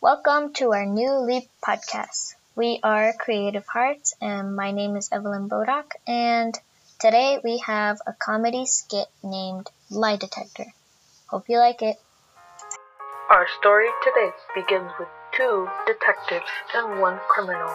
[0.00, 2.36] Welcome to our new Leap podcast.
[2.54, 6.54] We are Creative Hearts, and my name is Evelyn Bodock, and
[7.00, 10.66] today we have a comedy skit named Lie Detector.
[11.26, 11.96] Hope you like it.
[13.28, 17.74] Our story today begins with two detectives and one criminal.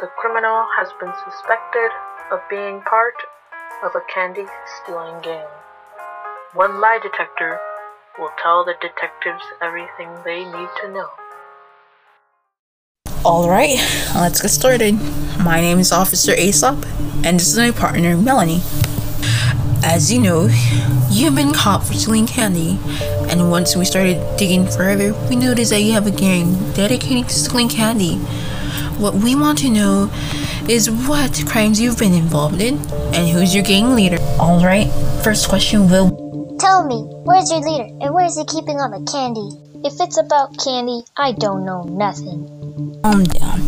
[0.00, 1.90] The criminal has been suspected
[2.32, 3.14] of being part
[3.84, 4.46] of a candy
[4.82, 5.46] stealing gang.
[6.54, 7.60] One lie detector
[8.18, 11.06] will tell the detectives everything they need to know.
[13.26, 13.78] Alright,
[14.14, 14.94] let's get started.
[15.42, 16.86] My name is Officer Aesop,
[17.24, 18.62] and this is my partner, Melanie.
[19.82, 20.48] As you know,
[21.10, 22.78] you've been caught for stealing candy,
[23.28, 27.34] and once we started digging further, we noticed that you have a gang dedicated to
[27.34, 28.18] stealing candy.
[28.94, 30.08] What we want to know
[30.68, 32.76] is what crimes you've been involved in,
[33.12, 34.18] and who's your gang leader.
[34.38, 34.86] Alright,
[35.24, 39.50] first question will Tell me, where's your leader, and where's he keeping all the candy?
[39.84, 42.55] If it's about candy, I don't know nothing.
[43.06, 43.60] Calm down.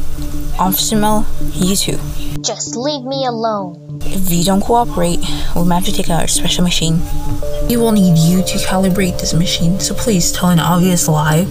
[0.59, 1.99] Officer Mel, you too.
[2.43, 4.01] Just leave me alone.
[4.02, 5.21] If you don't cooperate,
[5.54, 7.01] we might have to take out our special machine.
[7.68, 11.46] We will need you to calibrate this machine, so please tell an obvious lie.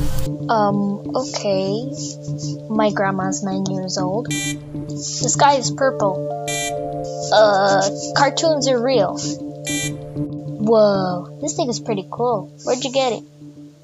[0.50, 1.90] Um, okay.
[2.70, 4.28] My grandma's nine years old.
[4.30, 6.16] The sky is purple.
[7.32, 9.18] Uh, cartoons are real.
[10.68, 12.52] Whoa, this thing is pretty cool.
[12.66, 13.24] Where'd you get it?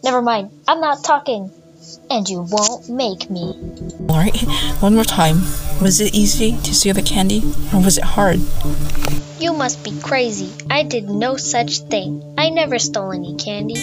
[0.04, 1.52] Never mind, I'm not talking.
[2.10, 3.56] And you won't make me.
[4.10, 4.38] Alright,
[4.82, 5.42] one more time.
[5.82, 7.42] Was it easy to steal the candy,
[7.74, 8.40] or was it hard?
[9.40, 10.52] You must be crazy.
[10.70, 12.36] I did no such thing.
[12.38, 13.76] I never stole any candy.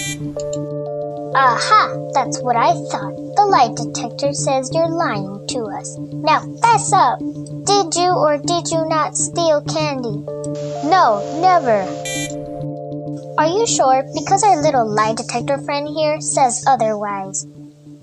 [1.34, 2.10] Aha!
[2.14, 3.14] That's what I thought.
[3.36, 5.96] The lie detector says you're lying to us.
[5.98, 7.18] Now fess up!
[7.18, 10.24] Did you or did you not steal candy?
[10.88, 11.86] No, never.
[13.38, 14.02] Are you sure?
[14.14, 17.46] Because our little lie detector friend here says otherwise.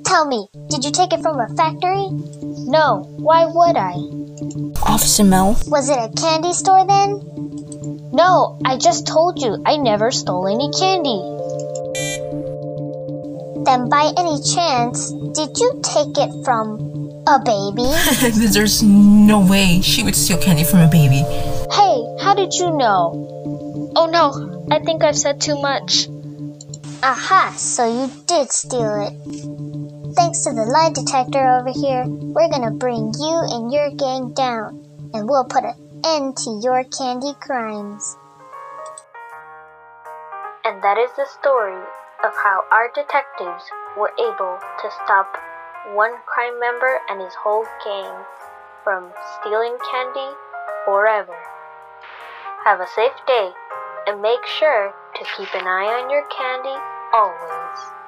[0.08, 2.08] Tell me, did you take it from a factory?
[2.66, 3.94] No, why would I?
[4.82, 7.20] Officer Mel, Was it a candy store then?
[8.14, 11.20] No, I just told you I never stole any candy.
[13.66, 16.80] Then by any chance, did you take it from
[17.28, 17.92] a baby?
[18.54, 21.26] there's no way she would steal candy from a baby.
[21.72, 23.92] hey, how did you know?
[23.96, 26.08] Oh no, I think I've said too much.
[27.04, 29.14] Aha, so you did steal it.
[30.18, 34.82] Thanks to the lie detector over here, we're gonna bring you and your gang down,
[35.14, 38.18] and we'll put an end to your candy crimes.
[40.66, 41.78] And that is the story
[42.26, 45.38] of how our detectives were able to stop
[45.94, 48.26] one crime member and his whole gang
[48.84, 50.34] from stealing candy
[50.84, 51.38] forever.
[52.66, 53.54] Have a safe day
[54.08, 56.80] and make sure to keep an eye on your candy
[57.14, 58.07] always.